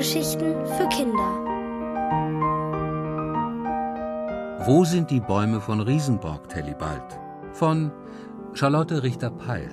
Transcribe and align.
Hörgeschichten 0.00 0.54
für 0.64 0.88
Kinder. 0.88 1.30
Wo 4.66 4.82
sind 4.86 5.10
die 5.10 5.20
Bäume 5.20 5.60
von 5.60 5.80
Riesenborg, 5.80 6.48
Tellibald? 6.48 7.20
Von 7.52 7.92
Charlotte 8.54 9.02
Richter-Peil. 9.02 9.68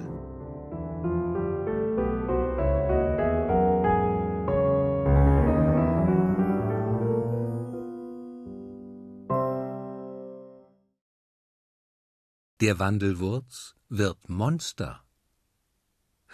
Der 12.60 12.80
Wandelwurz 12.80 13.76
wird 13.88 14.28
Monster. 14.28 15.06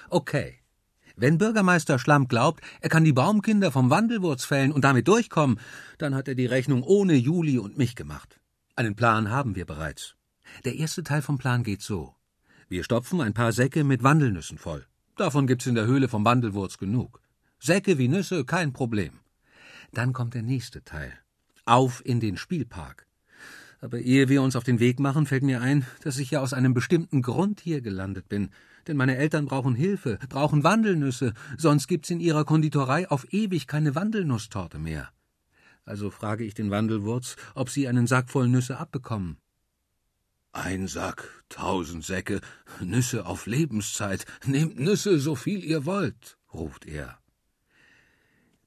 Okay. 0.10 0.63
Wenn 1.16 1.38
Bürgermeister 1.38 2.00
Schlamm 2.00 2.28
glaubt, 2.28 2.64
er 2.82 2.90
kann 2.90 3.04
die 3.04 3.14
Baumkinder 3.14 3.72
vom 3.72 3.90
Wandelwurz 3.90 4.46
fällen 4.46 4.72
und 4.72 4.84
damit 4.84 5.08
durchkommen, 5.08 5.60
dann 6.00 6.16
hat 6.16 6.28
er 6.28 6.36
die 6.36 6.48
Rechnung 6.48 6.82
ohne 6.82 7.14
Juli 7.14 7.60
und 7.60 7.78
mich 7.78 7.96
gemacht. 7.96 8.40
Einen 8.76 8.96
Plan 8.96 9.30
haben 9.30 9.56
wir 9.56 9.66
bereits. 9.66 10.16
Der 10.66 10.76
erste 10.76 11.04
Teil 11.04 11.22
vom 11.22 11.38
Plan 11.38 11.64
geht 11.64 11.82
so. 11.82 12.16
Wir 12.68 12.84
stopfen 12.84 13.22
ein 13.22 13.36
paar 13.36 13.52
Säcke 13.52 13.84
mit 13.84 14.02
Wandelnüssen 14.02 14.58
voll. 14.58 14.86
Davon 15.16 15.46
gibt's 15.46 15.68
in 15.68 15.76
der 15.76 15.86
Höhle 15.86 16.08
vom 16.08 16.26
Wandelwurz 16.26 16.80
genug. 16.80 17.22
Säcke 17.60 18.00
wie 18.00 18.08
Nüsse, 18.08 18.46
kein 18.46 18.74
Problem. 18.74 19.20
Dann 19.92 20.12
kommt 20.12 20.34
der 20.34 20.42
nächste 20.42 20.84
Teil. 20.84 21.14
Auf 21.66 22.04
in 22.04 22.20
den 22.20 22.38
Spielpark. 22.38 23.06
Aber 23.80 24.00
ehe 24.00 24.30
wir 24.30 24.42
uns 24.42 24.56
auf 24.56 24.64
den 24.64 24.80
Weg 24.80 25.00
machen, 25.00 25.28
fällt 25.28 25.44
mir 25.44 25.62
ein, 25.62 25.86
dass 26.02 26.18
ich 26.18 26.32
ja 26.32 26.42
aus 26.42 26.54
einem 26.54 26.74
bestimmten 26.74 27.22
Grund 27.22 27.60
hier 27.60 27.82
gelandet 27.82 28.28
bin. 28.28 28.50
Denn 28.88 28.98
meine 28.98 29.18
Eltern 29.18 29.46
brauchen 29.46 29.76
Hilfe, 29.76 30.20
brauchen 30.30 30.64
Wandelnüsse, 30.64 31.34
sonst 31.58 31.88
gibt's 31.88 32.10
in 32.10 32.20
ihrer 32.20 32.46
Konditorei 32.46 33.10
auf 33.10 33.32
ewig 33.32 33.68
keine 33.68 33.96
Wandelnusstorte 33.96 34.80
mehr. 34.80 35.10
Also 35.86 36.10
frage 36.10 36.44
ich 36.44 36.54
den 36.54 36.72
Wandelwurz, 36.72 37.36
ob 37.56 37.70
sie 37.70 37.88
einen 37.88 38.08
Sack 38.08 38.30
voll 38.30 38.48
Nüsse 38.48 38.78
abbekommen. 38.78 39.38
Ein 40.54 40.88
Sack, 40.88 41.44
tausend 41.50 42.06
Säcke, 42.06 42.40
Nüsse 42.80 43.26
auf 43.26 43.48
Lebenszeit, 43.48 44.26
nehmt 44.46 44.80
Nüsse 44.80 45.20
so 45.20 45.36
viel 45.36 45.64
ihr 45.64 45.86
wollt, 45.86 46.38
ruft 46.54 46.86
er. 46.86 47.18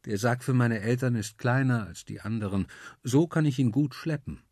Der 0.04 0.18
Sack 0.18 0.44
für 0.44 0.52
meine 0.52 0.80
Eltern 0.80 1.14
ist 1.14 1.38
kleiner 1.38 1.86
als 1.86 2.04
die 2.04 2.20
anderen, 2.20 2.66
so 3.02 3.26
kann 3.26 3.44
ich 3.44 3.58
ihn 3.58 3.72
gut 3.72 3.94
schleppen. 3.94 4.42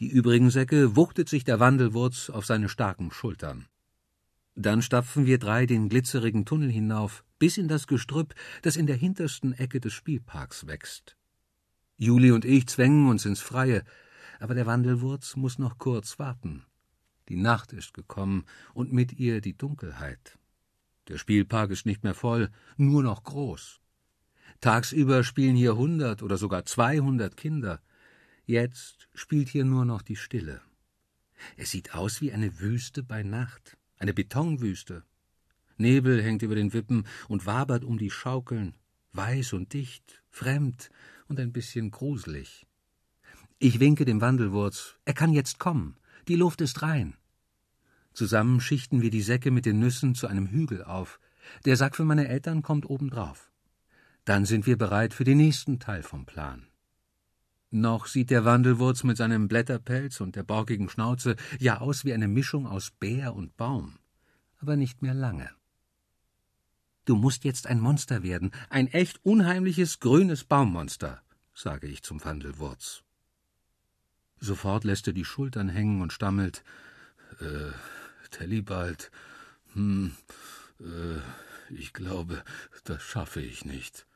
Die 0.00 0.08
übrigen 0.08 0.50
Säcke 0.50 0.96
wuchtet 0.96 1.28
sich 1.28 1.44
der 1.44 1.60
Wandelwurz 1.60 2.28
auf 2.28 2.44
seine 2.46 2.68
starken 2.68 3.10
Schultern. 3.10 3.66
Dann 4.56 4.82
stapfen 4.82 5.26
wir 5.26 5.38
drei 5.38 5.66
den 5.66 5.88
glitzerigen 5.88 6.44
Tunnel 6.44 6.70
hinauf, 6.70 7.24
bis 7.38 7.58
in 7.58 7.66
das 7.66 7.86
Gestrüpp, 7.86 8.34
das 8.62 8.76
in 8.76 8.86
der 8.86 8.96
hintersten 8.96 9.52
Ecke 9.52 9.80
des 9.80 9.92
Spielparks 9.92 10.66
wächst. 10.66 11.16
Juli 11.96 12.30
und 12.30 12.44
ich 12.44 12.66
zwängen 12.68 13.08
uns 13.08 13.24
ins 13.24 13.40
Freie, 13.40 13.84
aber 14.38 14.54
der 14.54 14.66
Wandelwurz 14.66 15.36
muss 15.36 15.58
noch 15.58 15.78
kurz 15.78 16.18
warten. 16.18 16.64
Die 17.28 17.36
Nacht 17.36 17.72
ist 17.72 17.94
gekommen 17.94 18.44
und 18.74 18.92
mit 18.92 19.14
ihr 19.14 19.40
die 19.40 19.56
Dunkelheit. 19.56 20.38
Der 21.08 21.18
Spielpark 21.18 21.70
ist 21.70 21.86
nicht 21.86 22.04
mehr 22.04 22.14
voll, 22.14 22.50
nur 22.76 23.02
noch 23.02 23.24
groß. 23.24 23.80
Tagsüber 24.60 25.24
spielen 25.24 25.56
hier 25.56 25.76
hundert 25.76 26.22
oder 26.22 26.36
sogar 26.36 26.64
zweihundert 26.64 27.36
Kinder. 27.36 27.80
Jetzt 28.46 29.08
spielt 29.14 29.48
hier 29.48 29.64
nur 29.64 29.84
noch 29.84 30.02
die 30.02 30.16
Stille. 30.16 30.60
Es 31.56 31.70
sieht 31.70 31.94
aus 31.94 32.20
wie 32.20 32.32
eine 32.32 32.60
Wüste 32.60 33.02
bei 33.02 33.22
Nacht, 33.22 33.76
eine 34.04 34.12
Betonwüste. 34.12 35.02
Nebel 35.78 36.22
hängt 36.22 36.42
über 36.42 36.54
den 36.54 36.74
Wippen 36.74 37.06
und 37.26 37.46
wabert 37.46 37.84
um 37.84 37.96
die 37.96 38.10
Schaukeln, 38.10 38.74
weiß 39.12 39.54
und 39.54 39.72
dicht, 39.72 40.22
fremd 40.30 40.90
und 41.26 41.40
ein 41.40 41.54
bisschen 41.54 41.90
gruselig. 41.90 42.66
Ich 43.58 43.80
winke 43.80 44.04
dem 44.04 44.20
Wandelwurz, 44.20 44.96
er 45.06 45.14
kann 45.14 45.32
jetzt 45.32 45.58
kommen, 45.58 45.96
die 46.28 46.36
Luft 46.36 46.60
ist 46.60 46.82
rein. 46.82 47.16
Zusammen 48.12 48.60
schichten 48.60 49.00
wir 49.00 49.08
die 49.10 49.22
Säcke 49.22 49.50
mit 49.50 49.64
den 49.64 49.78
Nüssen 49.78 50.14
zu 50.14 50.26
einem 50.26 50.48
Hügel 50.48 50.84
auf. 50.84 51.18
Der 51.64 51.76
Sack 51.76 51.96
für 51.96 52.04
meine 52.04 52.28
Eltern 52.28 52.60
kommt 52.60 52.88
obendrauf. 52.90 53.50
Dann 54.26 54.44
sind 54.44 54.66
wir 54.66 54.76
bereit 54.76 55.14
für 55.14 55.24
den 55.24 55.38
nächsten 55.38 55.80
Teil 55.80 56.02
vom 56.02 56.26
Plan. 56.26 56.66
Noch 57.74 58.06
sieht 58.06 58.30
der 58.30 58.44
Wandelwurz 58.44 59.02
mit 59.02 59.16
seinem 59.16 59.48
Blätterpelz 59.48 60.20
und 60.20 60.36
der 60.36 60.44
borkigen 60.44 60.88
Schnauze 60.88 61.34
ja 61.58 61.80
aus 61.80 62.04
wie 62.04 62.14
eine 62.14 62.28
Mischung 62.28 62.68
aus 62.68 62.92
Bär 62.92 63.34
und 63.34 63.56
Baum. 63.56 63.98
Aber 64.60 64.76
nicht 64.76 65.02
mehr 65.02 65.12
lange. 65.12 65.50
Du 67.04 67.16
musst 67.16 67.42
jetzt 67.42 67.66
ein 67.66 67.80
Monster 67.80 68.22
werden, 68.22 68.52
ein 68.70 68.86
echt 68.86 69.24
unheimliches 69.24 69.98
grünes 69.98 70.44
Baummonster, 70.44 71.20
sage 71.52 71.88
ich 71.88 72.04
zum 72.04 72.24
Wandelwurz. 72.24 73.02
Sofort 74.38 74.84
lässt 74.84 75.08
er 75.08 75.12
die 75.12 75.24
Schultern 75.24 75.68
hängen 75.68 76.00
und 76.00 76.12
stammelt. 76.12 76.62
Äh, 77.40 77.72
Tellibald, 78.30 79.10
hm, 79.72 80.12
äh, 80.78 81.74
ich 81.74 81.92
glaube, 81.92 82.44
das 82.84 83.02
schaffe 83.02 83.40
ich 83.40 83.64
nicht. 83.64 84.06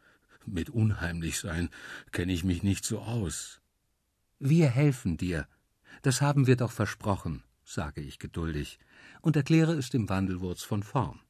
Mit 0.53 0.71
unheimlich 0.71 1.39
sein 1.39 1.69
kenne 2.13 2.33
ich 2.33 2.45
mich 2.45 2.63
nicht 2.63 2.85
so 2.85 3.01
aus. 3.01 3.61
Wir 4.39 4.69
helfen 4.69 5.17
dir. 5.17 5.47
Das 6.03 6.21
haben 6.21 6.47
wir 6.47 6.57
doch 6.57 6.73
versprochen, 6.73 7.43
sage 7.65 8.01
ich 8.01 8.19
geduldig 8.19 8.79
und 9.21 9.37
erkläre 9.37 9.75
es 9.75 9.91
dem 9.91 10.09
Wandelwurz 10.09 10.63
von 10.63 10.83
vorn. 10.83 11.21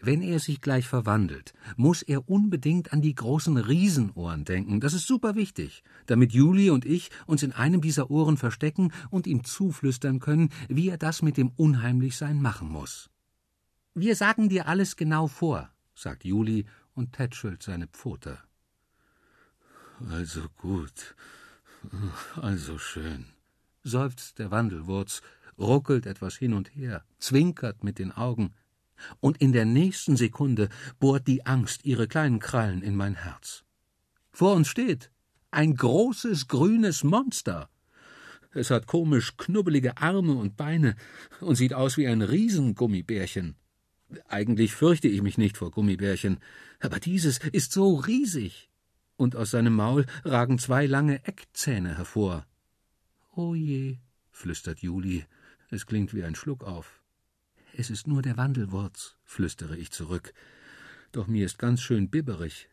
Wenn 0.00 0.22
er 0.22 0.40
sich 0.40 0.60
gleich 0.60 0.88
verwandelt, 0.88 1.52
muss 1.76 2.02
er 2.02 2.28
unbedingt 2.28 2.92
an 2.92 3.02
die 3.02 3.14
großen 3.14 3.56
Riesenohren 3.56 4.44
denken. 4.44 4.80
Das 4.80 4.94
ist 4.94 5.06
super 5.06 5.34
wichtig, 5.34 5.82
damit 6.06 6.32
Juli 6.32 6.70
und 6.70 6.84
ich 6.84 7.10
uns 7.26 7.42
in 7.42 7.52
einem 7.52 7.80
dieser 7.80 8.10
Ohren 8.10 8.36
verstecken 8.36 8.92
und 9.10 9.26
ihm 9.26 9.44
zuflüstern 9.44 10.20
können, 10.20 10.50
wie 10.68 10.88
er 10.88 10.98
das 10.98 11.22
mit 11.22 11.36
dem 11.36 11.50
Unheimlichsein 11.50 12.40
machen 12.40 12.68
muss. 12.68 13.10
Wir 13.94 14.16
sagen 14.16 14.48
dir 14.48 14.66
alles 14.66 14.96
genau 14.96 15.26
vor, 15.26 15.70
sagt 15.94 16.24
Juli 16.24 16.66
und 16.94 17.12
tätschelt 17.12 17.62
seine 17.62 17.86
Pfote. 17.86 18.38
Also 19.98 20.42
gut, 20.56 21.14
also 22.36 22.78
schön, 22.78 23.26
seufzt 23.82 24.38
der 24.38 24.50
Wandelwurz, 24.50 25.22
ruckelt 25.58 26.04
etwas 26.04 26.36
hin 26.36 26.52
und 26.52 26.74
her, 26.74 27.02
zwinkert 27.18 27.82
mit 27.82 27.98
den 27.98 28.12
Augen, 28.12 28.54
und 29.20 29.38
in 29.38 29.52
der 29.52 29.64
nächsten 29.64 30.16
Sekunde 30.16 30.68
bohrt 30.98 31.26
die 31.26 31.46
Angst 31.46 31.84
ihre 31.84 32.08
kleinen 32.08 32.40
Krallen 32.40 32.82
in 32.82 32.94
mein 32.96 33.14
Herz. 33.14 33.64
Vor 34.32 34.54
uns 34.54 34.68
steht 34.68 35.10
ein 35.50 35.74
großes 35.74 36.48
grünes 36.48 37.02
Monster. 37.02 37.70
Es 38.52 38.70
hat 38.70 38.86
komisch 38.86 39.36
knubbelige 39.36 39.96
Arme 39.96 40.34
und 40.34 40.56
Beine 40.56 40.96
und 41.40 41.56
sieht 41.56 41.72
aus 41.72 41.96
wie 41.96 42.06
ein 42.06 42.22
Riesengummibärchen. 42.22 43.56
Eigentlich 44.28 44.74
fürchte 44.74 45.08
ich 45.08 45.22
mich 45.22 45.38
nicht 45.38 45.56
vor 45.56 45.70
Gummibärchen, 45.70 46.38
aber 46.80 47.00
dieses 47.00 47.38
ist 47.38 47.72
so 47.72 47.94
riesig. 47.96 48.68
Und 49.16 49.34
aus 49.34 49.50
seinem 49.50 49.74
Maul 49.74 50.06
ragen 50.24 50.58
zwei 50.58 50.86
lange 50.86 51.24
Eckzähne 51.24 51.96
hervor. 51.96 52.46
O 53.34 53.54
je, 53.54 53.98
flüstert 54.30 54.80
Juli, 54.80 55.24
es 55.70 55.86
klingt 55.86 56.14
wie 56.14 56.24
ein 56.24 56.34
Schluck 56.34 56.64
auf. 56.64 57.02
Es 57.72 57.90
ist 57.90 58.06
nur 58.06 58.22
der 58.22 58.36
Wandelwurz, 58.36 59.16
flüstere 59.24 59.76
ich 59.76 59.90
zurück. 59.90 60.32
Doch 61.12 61.26
mir 61.26 61.44
ist 61.44 61.58
ganz 61.58 61.80
schön 61.80 62.10
bibberig, 62.10 62.68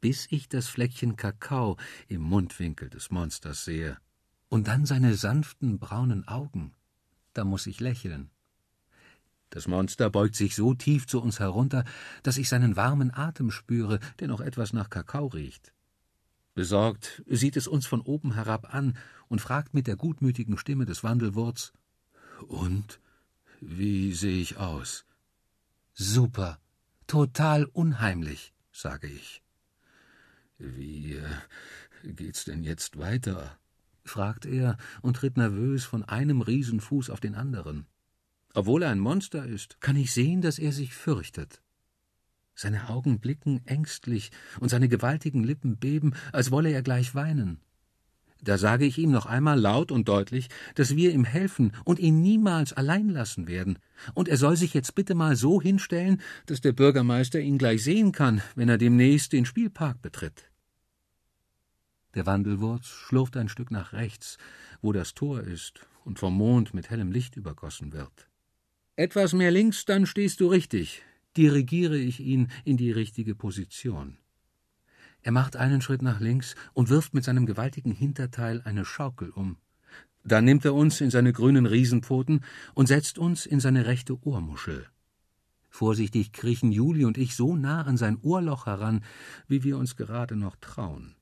bis 0.00 0.26
ich 0.30 0.48
das 0.48 0.68
Fleckchen 0.68 1.16
Kakao 1.16 1.76
im 2.08 2.22
Mundwinkel 2.22 2.88
des 2.88 3.10
Monsters 3.10 3.64
sehe. 3.64 3.98
Und 4.48 4.68
dann 4.68 4.86
seine 4.86 5.14
sanften 5.14 5.78
braunen 5.78 6.26
Augen. 6.26 6.74
Da 7.32 7.44
muss 7.44 7.66
ich 7.66 7.80
lächeln. 7.80 8.30
Das 9.50 9.66
Monster 9.66 10.10
beugt 10.10 10.36
sich 10.36 10.54
so 10.54 10.74
tief 10.74 11.06
zu 11.06 11.20
uns 11.20 11.40
herunter, 11.40 11.84
dass 12.22 12.38
ich 12.38 12.48
seinen 12.48 12.76
warmen 12.76 13.12
Atem 13.12 13.50
spüre, 13.50 13.98
der 14.20 14.28
noch 14.28 14.40
etwas 14.40 14.72
nach 14.72 14.90
Kakao 14.90 15.26
riecht. 15.26 15.72
Besorgt 16.54 17.22
sieht 17.26 17.56
es 17.56 17.66
uns 17.66 17.86
von 17.86 18.00
oben 18.00 18.34
herab 18.34 18.74
an 18.74 18.96
und 19.28 19.40
fragt 19.40 19.74
mit 19.74 19.86
der 19.86 19.96
gutmütigen 19.96 20.56
Stimme 20.56 20.86
des 20.86 21.02
Wandelwurz 21.02 21.72
Und 22.46 23.00
wie 23.60 24.12
sehe 24.14 24.40
ich 24.40 24.56
aus? 24.56 25.04
Super, 25.94 26.58
total 27.06 27.64
unheimlich, 27.64 28.54
sage 28.72 29.08
ich. 29.08 29.42
Wie 30.58 31.14
äh, 31.14 32.12
geht's 32.12 32.44
denn 32.44 32.62
jetzt 32.62 32.98
weiter? 32.98 33.58
fragt 34.04 34.44
er 34.44 34.76
und 35.02 35.16
tritt 35.16 35.36
nervös 35.36 35.84
von 35.84 36.04
einem 36.04 36.40
Riesenfuß 36.40 37.10
auf 37.10 37.20
den 37.20 37.34
anderen. 37.34 37.86
Obwohl 38.54 38.82
er 38.82 38.90
ein 38.90 38.98
Monster 38.98 39.46
ist, 39.46 39.80
kann 39.80 39.96
ich 39.96 40.12
sehen, 40.12 40.42
dass 40.42 40.58
er 40.58 40.72
sich 40.72 40.94
fürchtet. 40.94 41.62
Seine 42.54 42.88
Augen 42.88 43.20
blicken 43.20 43.62
ängstlich 43.64 44.32
und 44.58 44.68
seine 44.68 44.88
gewaltigen 44.88 45.44
Lippen 45.44 45.76
beben, 45.76 46.14
als 46.32 46.50
wolle 46.50 46.70
er 46.70 46.82
gleich 46.82 47.14
weinen. 47.14 47.60
Da 48.42 48.56
sage 48.56 48.86
ich 48.86 48.98
ihm 48.98 49.10
noch 49.10 49.26
einmal 49.26 49.60
laut 49.60 49.92
und 49.92 50.08
deutlich, 50.08 50.48
dass 50.74 50.96
wir 50.96 51.12
ihm 51.12 51.24
helfen 51.24 51.72
und 51.84 51.98
ihn 51.98 52.22
niemals 52.22 52.72
allein 52.72 53.10
lassen 53.10 53.46
werden. 53.46 53.78
Und 54.14 54.28
er 54.28 54.38
soll 54.38 54.56
sich 54.56 54.72
jetzt 54.72 54.94
bitte 54.94 55.14
mal 55.14 55.36
so 55.36 55.60
hinstellen, 55.60 56.22
dass 56.46 56.62
der 56.62 56.72
Bürgermeister 56.72 57.38
ihn 57.38 57.58
gleich 57.58 57.84
sehen 57.84 58.12
kann, 58.12 58.40
wenn 58.54 58.68
er 58.68 58.78
demnächst 58.78 59.32
den 59.32 59.44
Spielpark 59.44 60.00
betritt. 60.00 60.50
Der 62.14 62.26
Wandelwurz 62.26 62.86
schlurft 62.86 63.36
ein 63.36 63.48
Stück 63.48 63.70
nach 63.70 63.92
rechts, 63.92 64.38
wo 64.80 64.92
das 64.92 65.14
Tor 65.14 65.42
ist 65.42 65.80
und 66.04 66.18
vom 66.18 66.34
Mond 66.34 66.74
mit 66.74 66.90
hellem 66.90 67.12
Licht 67.12 67.36
übergossen 67.36 67.92
wird. 67.92 68.29
Etwas 68.96 69.32
mehr 69.32 69.50
links, 69.50 69.84
dann 69.84 70.06
stehst 70.06 70.40
du 70.40 70.48
richtig, 70.48 71.02
dirigiere 71.36 71.96
ich 71.96 72.20
ihn 72.20 72.48
in 72.64 72.76
die 72.76 72.92
richtige 72.92 73.34
Position. 73.34 74.18
Er 75.22 75.32
macht 75.32 75.56
einen 75.56 75.82
Schritt 75.82 76.02
nach 76.02 76.20
links 76.20 76.54
und 76.72 76.88
wirft 76.88 77.14
mit 77.14 77.24
seinem 77.24 77.46
gewaltigen 77.46 77.92
Hinterteil 77.92 78.62
eine 78.62 78.84
Schaukel 78.84 79.30
um. 79.30 79.58
Dann 80.24 80.44
nimmt 80.44 80.64
er 80.64 80.74
uns 80.74 81.00
in 81.00 81.10
seine 81.10 81.32
grünen 81.32 81.66
Riesenpfoten 81.66 82.44
und 82.74 82.86
setzt 82.86 83.18
uns 83.18 83.46
in 83.46 83.60
seine 83.60 83.86
rechte 83.86 84.22
Ohrmuschel. 84.26 84.86
Vorsichtig 85.70 86.32
kriechen 86.32 86.72
Juli 86.72 87.04
und 87.04 87.16
ich 87.16 87.36
so 87.36 87.56
nah 87.56 87.82
an 87.82 87.96
sein 87.96 88.18
Ohrloch 88.22 88.66
heran, 88.66 89.04
wie 89.46 89.62
wir 89.62 89.78
uns 89.78 89.96
gerade 89.96 90.36
noch 90.36 90.56
trauen. 90.56 91.16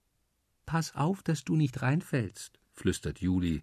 Pass 0.66 0.94
auf, 0.94 1.22
dass 1.22 1.44
du 1.44 1.54
nicht 1.54 1.82
reinfällst, 1.82 2.58
flüstert 2.72 3.20
Juli. 3.20 3.62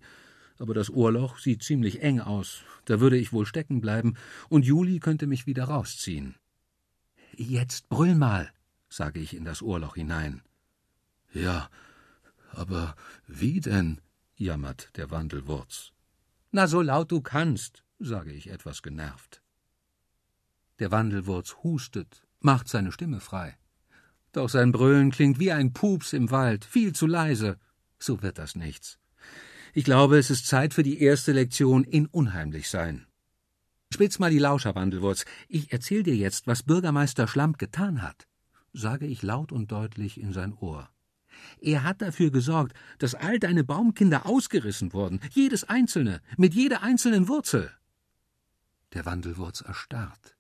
Aber 0.58 0.74
das 0.74 0.90
Ohrloch 0.90 1.38
sieht 1.38 1.64
ziemlich 1.64 2.02
eng 2.02 2.20
aus, 2.20 2.62
da 2.86 3.00
würde 3.00 3.18
ich 3.18 3.34
wohl 3.34 3.46
stecken 3.46 3.82
bleiben, 3.82 4.16
und 4.50 4.66
Juli 4.66 5.00
könnte 5.00 5.28
mich 5.28 5.46
wieder 5.46 5.66
rausziehen. 5.66 6.36
Jetzt 7.36 7.90
brüll 7.90 8.16
mal, 8.16 8.52
sage 8.90 9.20
ich 9.20 9.36
in 9.36 9.44
das 9.44 9.62
Ohrloch 9.62 9.96
hinein. 9.96 10.42
Ja, 11.34 11.70
aber 12.52 12.96
wie 13.28 13.60
denn? 13.60 14.00
jammert 14.38 14.96
der 14.96 15.12
Wandelwurz. 15.12 15.92
Na, 16.52 16.68
so 16.68 16.82
laut 16.82 17.12
du 17.12 17.22
kannst, 17.22 17.84
sage 18.00 18.32
ich 18.32 18.50
etwas 18.50 18.82
genervt. 18.82 19.42
Der 20.80 20.92
Wandelwurz 20.92 21.56
hustet, 21.64 22.26
macht 22.40 22.70
seine 22.70 22.92
Stimme 22.92 23.20
frei. 23.20 23.58
Doch 24.32 24.50
sein 24.50 24.72
Brüllen 24.72 25.12
klingt 25.12 25.40
wie 25.40 25.52
ein 25.52 25.74
Pups 25.74 26.14
im 26.14 26.32
Wald, 26.32 26.66
viel 26.66 26.94
zu 26.94 27.08
leise. 27.08 27.58
So 28.00 28.22
wird 28.22 28.38
das 28.38 28.56
nichts. 28.56 29.00
Ich 29.76 29.84
glaube, 29.84 30.18
es 30.18 30.32
ist 30.32 30.48
Zeit 30.48 30.74
für 30.74 30.82
die 30.82 31.00
erste 31.00 31.32
Lektion 31.32 31.84
in 31.84 32.08
Unheimlichsein. 32.08 33.06
Spitz 33.94 34.18
mal 34.18 34.32
die 34.32 34.40
Lauscher, 34.40 34.74
Wandelwurz. 34.74 35.26
Ich 35.48 35.72
erzähl 35.72 36.02
dir 36.02 36.16
jetzt, 36.16 36.48
was 36.48 36.64
Bürgermeister 36.64 37.28
Schlamp 37.28 37.60
getan 37.60 38.02
hat 38.02 38.26
sage 38.76 39.06
ich 39.08 39.24
laut 39.24 39.52
und 39.52 39.72
deutlich 39.72 40.20
in 40.20 40.34
sein 40.34 40.54
Ohr. 40.54 40.90
Er 41.60 41.84
hat 41.84 42.02
dafür 42.02 42.32
gesorgt, 42.32 42.76
dass 42.98 43.16
all 43.16 43.40
deine 43.40 43.64
Baumkinder 43.64 44.26
ausgerissen 44.26 44.94
wurden, 44.94 45.20
jedes 45.32 45.64
einzelne, 45.64 46.22
mit 46.38 46.54
jeder 46.54 46.82
einzelnen 46.82 47.28
Wurzel. 47.28 47.72
Der 48.94 49.06
Wandelwurz 49.06 49.62
erstarrt. 49.62 50.36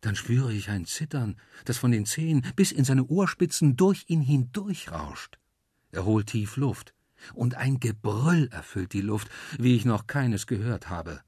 Dann 0.00 0.16
spüre 0.16 0.52
ich 0.52 0.68
ein 0.68 0.84
Zittern, 0.84 1.36
das 1.64 1.78
von 1.78 1.92
den 1.92 2.04
Zehen 2.04 2.44
bis 2.56 2.72
in 2.72 2.84
seine 2.84 3.06
Ohrspitzen 3.06 3.76
durch 3.76 4.04
ihn 4.08 4.20
hindurchrauscht. 4.20 5.38
Er 5.92 6.04
holt 6.04 6.26
tief 6.26 6.56
Luft, 6.56 6.94
und 7.32 7.54
ein 7.54 7.80
Gebrüll 7.80 8.48
erfüllt 8.52 8.92
die 8.92 9.00
Luft, 9.00 9.28
wie 9.58 9.76
ich 9.76 9.84
noch 9.84 10.06
keines 10.06 10.46
gehört 10.46 10.88
habe. 10.90 11.20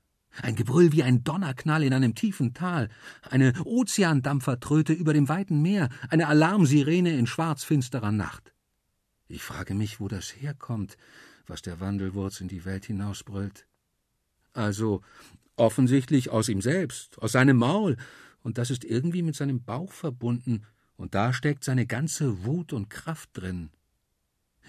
Ein 0.42 0.54
Gebrüll 0.54 0.92
wie 0.92 1.02
ein 1.02 1.24
Donnerknall 1.24 1.82
in 1.82 1.94
einem 1.94 2.14
tiefen 2.14 2.52
Tal, 2.52 2.90
eine 3.22 3.54
Ozeandampfertröte 3.64 4.92
über 4.92 5.14
dem 5.14 5.28
weiten 5.28 5.62
Meer, 5.62 5.88
eine 6.10 6.28
Alarmsirene 6.28 7.16
in 7.16 7.26
schwarzfinsterer 7.26 8.12
Nacht. 8.12 8.52
Ich 9.28 9.42
frage 9.42 9.74
mich, 9.74 9.98
wo 9.98 10.08
das 10.08 10.28
herkommt, 10.40 10.96
was 11.46 11.62
der 11.62 11.80
Wandelwurz 11.80 12.40
in 12.40 12.48
die 12.48 12.64
Welt 12.64 12.84
hinausbrüllt. 12.84 13.66
Also 14.52 15.02
offensichtlich 15.56 16.30
aus 16.30 16.48
ihm 16.48 16.60
selbst, 16.60 17.18
aus 17.20 17.32
seinem 17.32 17.56
Maul, 17.56 17.96
und 18.42 18.58
das 18.58 18.70
ist 18.70 18.84
irgendwie 18.84 19.22
mit 19.22 19.34
seinem 19.34 19.64
Bauch 19.64 19.92
verbunden, 19.92 20.62
und 20.96 21.14
da 21.14 21.32
steckt 21.32 21.64
seine 21.64 21.86
ganze 21.86 22.44
Wut 22.44 22.72
und 22.72 22.88
Kraft 22.88 23.30
drin. 23.34 23.70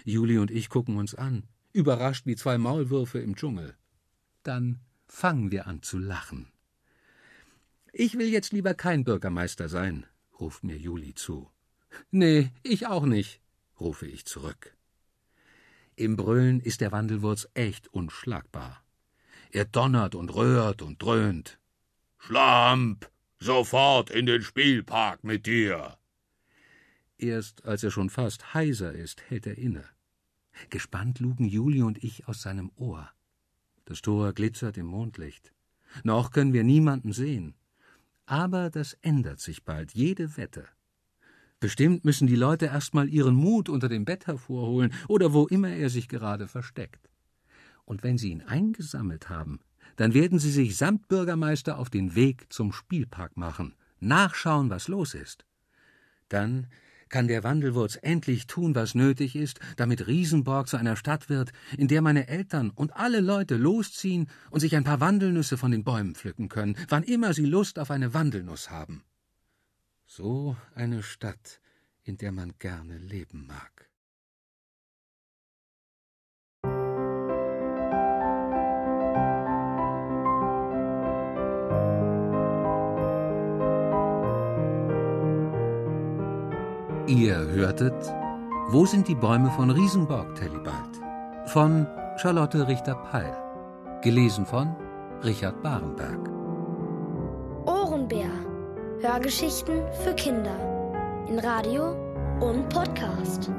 Juli 0.03 0.37
und 0.37 0.51
ich 0.51 0.69
gucken 0.69 0.97
uns 0.97 1.15
an, 1.15 1.43
überrascht 1.73 2.25
wie 2.25 2.35
zwei 2.35 2.57
Maulwürfe 2.57 3.19
im 3.19 3.35
Dschungel. 3.35 3.75
Dann 4.43 4.79
fangen 5.05 5.51
wir 5.51 5.67
an 5.67 5.81
zu 5.81 5.97
lachen. 5.97 6.51
Ich 7.93 8.17
will 8.17 8.27
jetzt 8.27 8.51
lieber 8.51 8.73
kein 8.73 9.03
Bürgermeister 9.03 9.69
sein, 9.69 10.05
ruft 10.39 10.63
mir 10.63 10.77
Juli 10.77 11.13
zu. 11.15 11.49
Nee, 12.11 12.51
ich 12.63 12.87
auch 12.87 13.05
nicht, 13.05 13.41
rufe 13.79 14.05
ich 14.05 14.25
zurück. 14.25 14.75
Im 15.95 16.15
Brüllen 16.15 16.59
ist 16.59 16.81
der 16.81 16.91
Wandelwurz 16.91 17.47
echt 17.55 17.87
unschlagbar. 17.87 18.83
Er 19.49 19.65
donnert 19.65 20.13
und 20.13 20.29
röhrt 20.35 20.81
und 20.81 21.01
dröhnt. 21.01 21.59
Schlamp, 22.19 23.09
sofort 23.39 24.09
in 24.11 24.25
den 24.25 24.43
Spielpark 24.43 25.23
mit 25.23 25.47
dir. 25.47 25.97
Erst 27.17 27.65
als 27.65 27.83
er 27.83 27.91
schon 27.91 28.09
fast 28.09 28.53
heiser 28.53 28.93
ist, 28.93 29.23
hält 29.29 29.47
er 29.47 29.57
inne. 29.57 29.83
Gespannt 30.69 31.19
lugen 31.19 31.45
Juli 31.45 31.81
und 31.81 32.03
ich 32.03 32.27
aus 32.27 32.41
seinem 32.41 32.71
Ohr. 32.75 33.09
Das 33.85 34.01
Tor 34.01 34.33
glitzert 34.33 34.77
im 34.77 34.85
Mondlicht. 34.85 35.53
Noch 36.03 36.31
können 36.31 36.53
wir 36.53 36.63
niemanden 36.63 37.13
sehen. 37.13 37.55
Aber 38.25 38.69
das 38.69 38.93
ändert 39.01 39.39
sich 39.39 39.63
bald, 39.63 39.93
jede 39.93 40.37
Wette. 40.37 40.67
Bestimmt 41.59 42.05
müssen 42.05 42.27
die 42.27 42.35
Leute 42.35 42.65
erst 42.65 42.93
mal 42.93 43.09
ihren 43.09 43.33
Mut 43.33 43.67
unter 43.69 43.89
dem 43.89 44.05
Bett 44.05 44.27
hervorholen 44.27 44.93
oder 45.07 45.33
wo 45.33 45.47
immer 45.47 45.69
er 45.69 45.89
sich 45.89 46.07
gerade 46.07 46.47
versteckt. 46.47 47.09
Und 47.85 48.03
wenn 48.03 48.17
sie 48.17 48.31
ihn 48.31 48.41
eingesammelt 48.41 49.29
haben, 49.29 49.61
dann 49.95 50.13
werden 50.13 50.37
sie 50.37 50.51
sich 50.51 50.75
samt 50.75 51.07
Bürgermeister 51.07 51.79
auf 51.79 51.89
den 51.89 52.13
Weg 52.13 52.51
zum 52.53 52.73
Spielpark 52.73 53.37
machen, 53.37 53.73
nachschauen, 53.99 54.69
was 54.69 54.87
los 54.87 55.15
ist. 55.15 55.45
Dann 56.29 56.67
kann 57.09 57.27
der 57.27 57.43
Wandelwurz 57.43 57.97
endlich 58.01 58.47
tun, 58.47 58.75
was 58.75 58.95
nötig 58.95 59.35
ist, 59.35 59.59
damit 59.75 60.07
Riesenborg 60.07 60.67
zu 60.67 60.77
einer 60.77 60.95
Stadt 60.95 61.29
wird, 61.29 61.51
in 61.77 61.87
der 61.87 62.01
meine 62.01 62.27
Eltern 62.27 62.69
und 62.69 62.95
alle 62.95 63.19
Leute 63.19 63.55
losziehen 63.55 64.29
und 64.51 64.59
sich 64.59 64.75
ein 64.75 64.83
paar 64.83 64.99
Wandelnüsse 64.99 65.57
von 65.57 65.71
den 65.71 65.83
Bäumen 65.83 66.15
pflücken 66.15 66.49
können, 66.49 66.75
wann 66.89 67.03
immer 67.03 67.33
sie 67.33 67.45
Lust 67.45 67.79
auf 67.79 67.91
eine 67.91 68.13
Wandelnuss 68.13 68.69
haben. 68.69 69.03
So 70.05 70.55
eine 70.73 71.03
Stadt, 71.03 71.59
in 72.03 72.17
der 72.17 72.31
man 72.31 72.53
gerne 72.59 72.97
leben 72.97 73.45
mag. 73.47 73.86
Ihr 87.07 87.37
hörtet 87.37 87.95
Wo 88.67 88.85
sind 88.85 89.07
die 89.07 89.15
Bäume 89.15 89.49
von 89.51 89.69
Riesenborg, 89.69 90.35
Tellibald? 90.35 90.99
Von 91.45 91.87
Charlotte 92.17 92.67
Richter-Peil. 92.67 93.33
Gelesen 94.01 94.45
von 94.45 94.75
Richard 95.23 95.63
Barenberg. 95.63 96.29
Ohrenbär. 97.65 98.29
Hörgeschichten 98.99 99.83
für 100.03 100.13
Kinder. 100.15 100.57
In 101.29 101.39
Radio 101.39 101.95
und 102.41 102.67
Podcast. 102.67 103.49